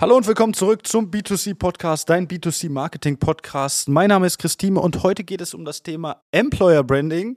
[0.00, 3.88] Hallo und willkommen zurück zum B2C Podcast, dein B2C Marketing Podcast.
[3.88, 7.34] Mein Name ist Christine und heute geht es um das Thema Employer Branding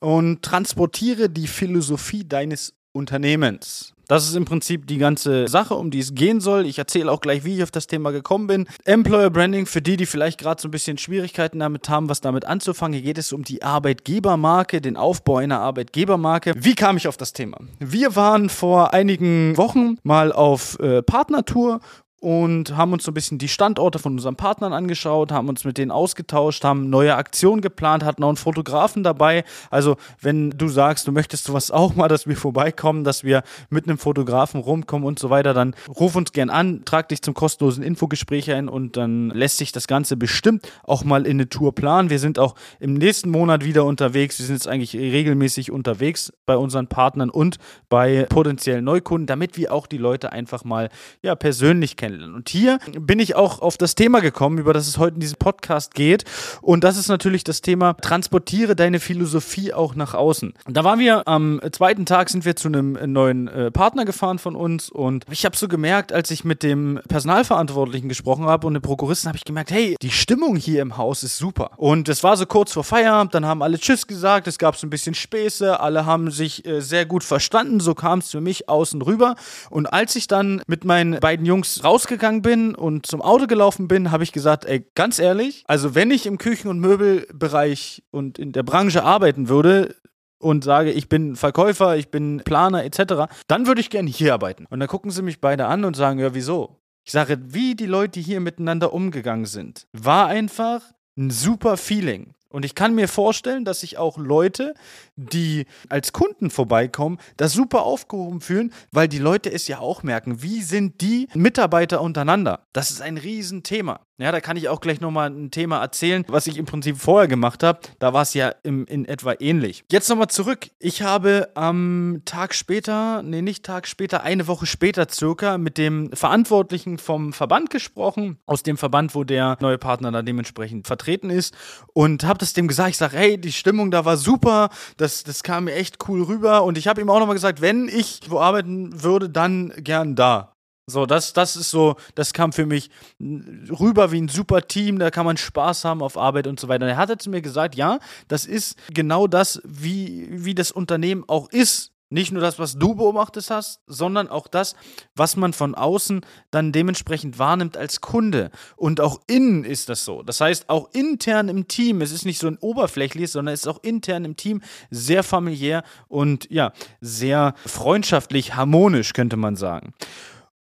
[0.00, 3.93] und transportiere die Philosophie deines Unternehmens.
[4.08, 6.66] Das ist im Prinzip die ganze Sache, um die es gehen soll.
[6.66, 8.66] Ich erzähle auch gleich, wie ich auf das Thema gekommen bin.
[8.84, 12.44] Employer Branding, für die, die vielleicht gerade so ein bisschen Schwierigkeiten damit haben, was damit
[12.44, 12.94] anzufangen.
[12.94, 16.52] Hier geht es um die Arbeitgebermarke, den Aufbau einer Arbeitgebermarke.
[16.56, 17.58] Wie kam ich auf das Thema?
[17.78, 21.80] Wir waren vor einigen Wochen mal auf äh, Partnertour
[22.24, 25.76] und haben uns so ein bisschen die Standorte von unseren Partnern angeschaut, haben uns mit
[25.76, 29.44] denen ausgetauscht, haben neue Aktionen geplant, hatten auch einen Fotografen dabei.
[29.70, 33.86] Also, wenn du sagst, du möchtest sowas auch mal, dass wir vorbeikommen, dass wir mit
[33.86, 37.84] einem Fotografen rumkommen und so weiter, dann ruf uns gern an, trag dich zum kostenlosen
[37.84, 42.08] Infogespräch ein und dann lässt sich das Ganze bestimmt auch mal in eine Tour planen.
[42.08, 44.38] Wir sind auch im nächsten Monat wieder unterwegs.
[44.38, 47.58] Wir sind jetzt eigentlich regelmäßig unterwegs bei unseren Partnern und
[47.90, 50.88] bei potenziellen Neukunden, damit wir auch die Leute einfach mal
[51.20, 52.34] ja, persönlich kennenlernen handeln.
[52.34, 55.38] Und hier bin ich auch auf das Thema gekommen, über das es heute in diesem
[55.38, 56.24] Podcast geht.
[56.60, 60.54] Und das ist natürlich das Thema, transportiere deine Philosophie auch nach außen.
[60.66, 64.56] Da waren wir am zweiten Tag, sind wir zu einem neuen äh, Partner gefahren von
[64.56, 64.90] uns.
[64.90, 69.28] Und ich habe so gemerkt, als ich mit dem Personalverantwortlichen gesprochen habe und dem Prokuristen,
[69.28, 71.72] habe ich gemerkt, hey, die Stimmung hier im Haus ist super.
[71.76, 74.86] Und es war so kurz vor Feierabend, dann haben alle Tschüss gesagt, es gab so
[74.86, 78.68] ein bisschen Späße, alle haben sich äh, sehr gut verstanden, so kam es für mich
[78.68, 79.36] außen rüber.
[79.70, 83.86] Und als ich dann mit meinen beiden Jungs raus rausgegangen bin und zum Auto gelaufen
[83.86, 88.38] bin, habe ich gesagt, ey, ganz ehrlich, also wenn ich im Küchen- und Möbelbereich und
[88.38, 89.94] in der Branche arbeiten würde,
[90.40, 94.66] und sage, ich bin Verkäufer, ich bin Planer etc., dann würde ich gerne hier arbeiten.
[94.68, 96.80] Und dann gucken sie mich beide an und sagen, ja, wieso?
[97.02, 100.82] Ich sage, wie die Leute hier miteinander umgegangen sind, war einfach
[101.16, 102.34] ein super Feeling.
[102.54, 104.74] Und ich kann mir vorstellen, dass sich auch Leute,
[105.16, 110.40] die als Kunden vorbeikommen, das super aufgehoben fühlen, weil die Leute es ja auch merken.
[110.40, 112.64] Wie sind die Mitarbeiter untereinander?
[112.72, 114.06] Das ist ein Riesenthema.
[114.16, 117.26] Ja, da kann ich auch gleich nochmal ein Thema erzählen, was ich im Prinzip vorher
[117.26, 117.80] gemacht habe.
[117.98, 119.84] Da war es ja im, in etwa ähnlich.
[119.90, 120.68] Jetzt nochmal zurück.
[120.78, 126.12] Ich habe am Tag später, nee, nicht Tag später, eine Woche später circa mit dem
[126.12, 131.52] Verantwortlichen vom Verband gesprochen, aus dem Verband, wo der neue Partner da dementsprechend vertreten ist
[131.92, 132.90] und habe das dem gesagt.
[132.90, 136.62] Ich sage, hey, die Stimmung da war super, das, das kam mir echt cool rüber
[136.62, 140.53] und ich habe ihm auch nochmal gesagt, wenn ich wo arbeiten würde, dann gern da.
[140.86, 142.90] So, das, das ist so, das kam für mich
[143.20, 146.84] rüber wie ein super Team, da kann man Spaß haben auf Arbeit und so weiter.
[146.84, 151.24] Und er hat zu mir gesagt, ja, das ist genau das, wie, wie das Unternehmen
[151.26, 151.90] auch ist.
[152.10, 154.76] Nicht nur das, was du beobachtet hast, sondern auch das,
[155.16, 158.50] was man von außen dann dementsprechend wahrnimmt als Kunde.
[158.76, 160.22] Und auch innen ist das so.
[160.22, 163.68] Das heißt, auch intern im Team, es ist nicht so ein oberflächliches, sondern es ist
[163.68, 169.94] auch intern im Team sehr familiär und ja, sehr freundschaftlich, harmonisch, könnte man sagen.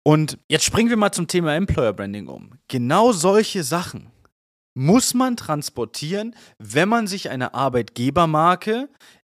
[0.05, 2.59] Und jetzt springen wir mal zum Thema Employer Branding um.
[2.69, 4.11] Genau solche Sachen
[4.75, 8.89] muss man transportieren, wenn man sich eine Arbeitgebermarke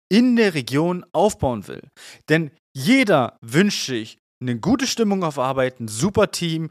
[0.10, 1.82] in der Region aufbauen will.
[2.30, 6.70] Denn jeder wünscht sich eine gute Stimmung auf Arbeit, ein super Team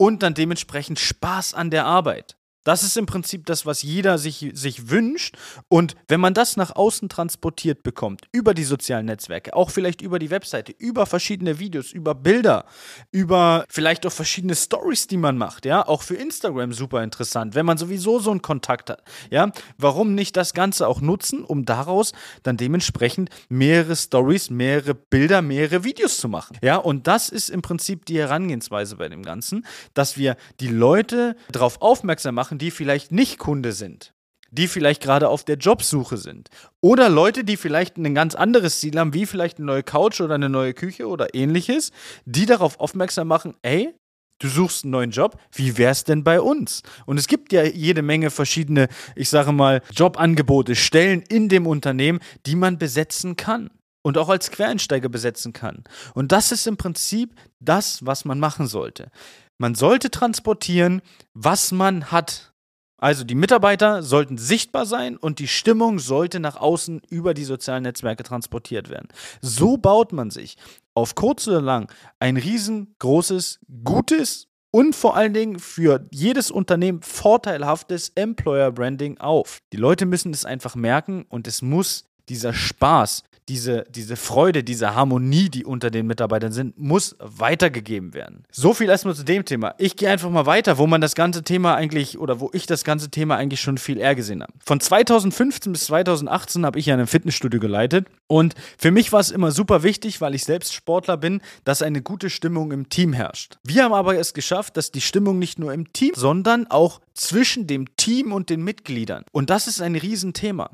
[0.00, 2.37] und dann dementsprechend Spaß an der Arbeit.
[2.64, 5.36] Das ist im Prinzip das, was jeder sich, sich wünscht.
[5.68, 10.18] Und wenn man das nach außen transportiert bekommt, über die sozialen Netzwerke, auch vielleicht über
[10.18, 12.64] die Webseite, über verschiedene Videos, über Bilder,
[13.10, 17.66] über vielleicht auch verschiedene Stories, die man macht, ja, auch für Instagram super interessant, wenn
[17.66, 22.12] man sowieso so einen Kontakt hat, ja, warum nicht das Ganze auch nutzen, um daraus
[22.42, 27.62] dann dementsprechend mehrere Stories, mehrere Bilder, mehrere Videos zu machen, ja, und das ist im
[27.62, 29.64] Prinzip die Herangehensweise bei dem Ganzen,
[29.94, 34.14] dass wir die Leute darauf aufmerksam machen, die vielleicht nicht Kunde sind,
[34.50, 36.48] die vielleicht gerade auf der Jobsuche sind
[36.80, 40.36] oder Leute, die vielleicht ein ganz anderes Ziel haben, wie vielleicht eine neue Couch oder
[40.36, 41.90] eine neue Küche oder ähnliches,
[42.24, 43.92] die darauf aufmerksam machen, ey,
[44.40, 46.82] Du suchst einen neuen Job, wie wär's denn bei uns?
[47.06, 52.20] Und es gibt ja jede Menge verschiedene, ich sage mal, Jobangebote, Stellen in dem Unternehmen,
[52.46, 53.68] die man besetzen kann
[54.02, 55.82] und auch als Quereinsteiger besetzen kann.
[56.14, 59.10] Und das ist im Prinzip das, was man machen sollte.
[59.58, 61.02] Man sollte transportieren,
[61.34, 62.54] was man hat.
[63.00, 67.84] Also die Mitarbeiter sollten sichtbar sein und die Stimmung sollte nach außen über die sozialen
[67.84, 69.08] Netzwerke transportiert werden.
[69.40, 70.56] So baut man sich
[70.94, 78.10] auf kurz oder lang ein riesengroßes, gutes und vor allen Dingen für jedes Unternehmen vorteilhaftes
[78.16, 79.60] Employer Branding auf.
[79.72, 84.94] Die Leute müssen es einfach merken und es muss dieser Spaß, diese, diese Freude, diese
[84.94, 88.44] Harmonie, die unter den Mitarbeitern sind, muss weitergegeben werden.
[88.52, 89.74] So viel erstmal zu dem Thema.
[89.78, 92.84] Ich gehe einfach mal weiter, wo man das ganze Thema eigentlich oder wo ich das
[92.84, 94.52] ganze Thema eigentlich schon viel eher gesehen habe.
[94.64, 99.30] Von 2015 bis 2018 habe ich ja ein Fitnessstudio geleitet und für mich war es
[99.30, 103.58] immer super wichtig, weil ich selbst Sportler bin, dass eine gute Stimmung im Team herrscht.
[103.64, 107.66] Wir haben aber es geschafft, dass die Stimmung nicht nur im Team, sondern auch zwischen
[107.66, 109.24] dem Team und den Mitgliedern.
[109.32, 110.70] Und das ist ein Riesenthema.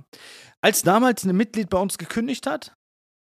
[0.64, 2.75] Als damals ein Mitglied bei uns gekündigt hat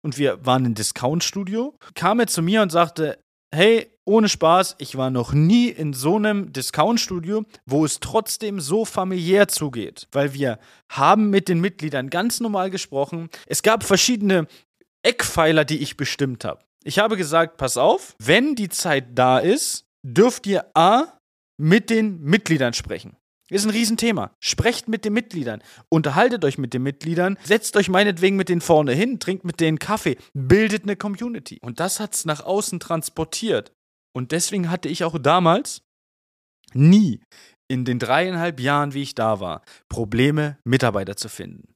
[0.05, 3.21] und wir waren im Discount-Studio, kam er zu mir und sagte,
[3.55, 8.85] hey, ohne Spaß, ich war noch nie in so einem Discount-Studio, wo es trotzdem so
[8.85, 10.59] familiär zugeht, weil wir
[10.91, 13.31] haben mit den Mitgliedern ganz normal gesprochen.
[13.47, 14.49] Es gab verschiedene
[15.05, 16.65] Eckpfeiler, die ich bestimmt habe.
[16.83, 21.17] Ich habe gesagt, pass auf, wenn die Zeit da ist, dürft ihr A
[21.61, 23.20] mit den Mitgliedern sprechen.
[23.51, 24.35] Ist ein Riesenthema.
[24.39, 28.93] Sprecht mit den Mitgliedern, unterhaltet euch mit den Mitgliedern, setzt euch meinetwegen mit denen vorne
[28.93, 31.59] hin, trinkt mit denen Kaffee, bildet eine Community.
[31.61, 33.73] Und das hat es nach außen transportiert.
[34.15, 35.83] Und deswegen hatte ich auch damals
[36.73, 37.21] nie
[37.69, 41.75] in den dreieinhalb Jahren, wie ich da war, Probleme, Mitarbeiter zu finden.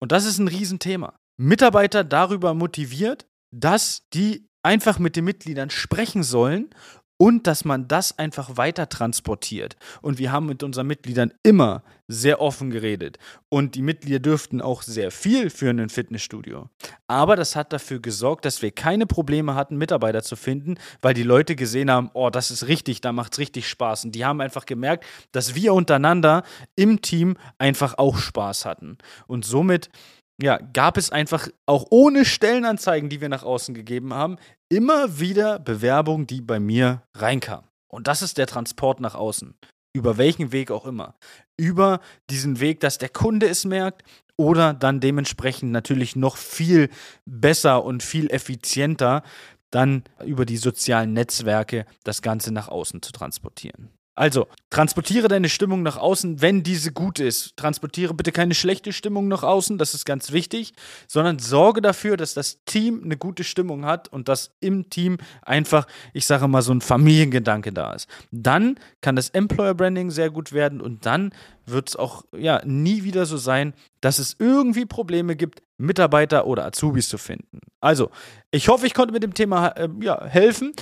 [0.00, 1.16] Und das ist ein Riesenthema.
[1.38, 6.70] Mitarbeiter darüber motiviert, dass die einfach mit den Mitgliedern sprechen sollen
[7.18, 9.76] und dass man das einfach weiter transportiert.
[10.00, 13.18] Und wir haben mit unseren Mitgliedern immer sehr offen geredet.
[13.50, 16.70] Und die Mitglieder dürften auch sehr viel für ein Fitnessstudio.
[17.06, 21.22] Aber das hat dafür gesorgt, dass wir keine Probleme hatten, Mitarbeiter zu finden, weil die
[21.22, 24.06] Leute gesehen haben, oh, das ist richtig, da macht es richtig Spaß.
[24.06, 26.44] Und die haben einfach gemerkt, dass wir untereinander
[26.76, 28.96] im Team einfach auch Spaß hatten.
[29.26, 29.90] Und somit
[30.40, 34.36] ja, gab es einfach auch ohne Stellenanzeigen, die wir nach außen gegeben haben,
[34.68, 37.68] immer wieder Bewerbungen, die bei mir reinkamen.
[37.88, 39.54] Und das ist der Transport nach außen.
[39.94, 41.14] Über welchen Weg auch immer.
[41.56, 42.00] Über
[42.30, 44.02] diesen Weg, dass der Kunde es merkt
[44.36, 46.90] oder dann dementsprechend natürlich noch viel
[47.24, 49.22] besser und viel effizienter
[49.70, 53.90] dann über die sozialen Netzwerke das Ganze nach außen zu transportieren.
[54.18, 57.56] Also, transportiere deine Stimmung nach außen, wenn diese gut ist.
[57.56, 60.72] Transportiere bitte keine schlechte Stimmung nach außen, das ist ganz wichtig,
[61.06, 65.86] sondern sorge dafür, dass das Team eine gute Stimmung hat und dass im Team einfach,
[66.14, 68.08] ich sage mal, so ein Familiengedanke da ist.
[68.32, 71.32] Dann kann das Employer Branding sehr gut werden und dann
[71.64, 76.66] wird es auch ja nie wieder so sein, dass es irgendwie Probleme gibt, Mitarbeiter oder
[76.66, 77.60] Azubis zu finden.
[77.80, 78.10] Also,
[78.50, 80.72] ich hoffe, ich konnte mit dem Thema äh, ja, helfen.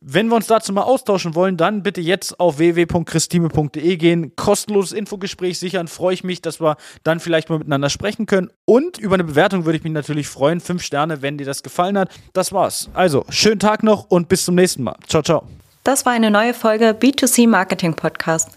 [0.00, 5.58] Wenn wir uns dazu mal austauschen wollen, dann bitte jetzt auf www.christime.de gehen, kostenloses Infogespräch
[5.58, 5.88] sichern.
[5.88, 8.50] Freue ich mich, dass wir dann vielleicht mal miteinander sprechen können.
[8.64, 10.60] Und über eine Bewertung würde ich mich natürlich freuen.
[10.60, 12.10] Fünf Sterne, wenn dir das gefallen hat.
[12.32, 12.88] Das war's.
[12.94, 14.96] Also, schönen Tag noch und bis zum nächsten Mal.
[15.08, 15.42] Ciao, ciao.
[15.82, 18.50] Das war eine neue Folge B2C Marketing Podcast.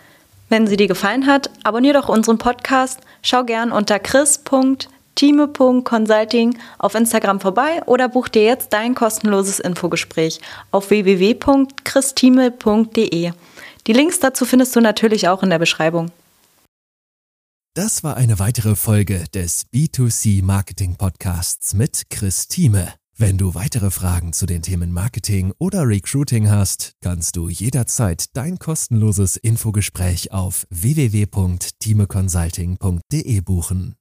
[0.49, 2.99] Wenn sie dir gefallen hat, abonniere doch unseren Podcast.
[3.23, 10.41] Schau gern unter chris.de time.consulting auf Instagram vorbei oder buch dir jetzt dein kostenloses Infogespräch
[10.71, 13.31] auf www.christime.de.
[13.88, 16.09] Die Links dazu findest du natürlich auch in der Beschreibung.
[17.75, 22.91] Das war eine weitere Folge des B2C Marketing Podcasts mit Chris Thieme.
[23.15, 28.57] Wenn du weitere Fragen zu den Themen Marketing oder Recruiting hast, kannst du jederzeit dein
[28.57, 34.00] kostenloses Infogespräch auf www.timeconsulting.de buchen.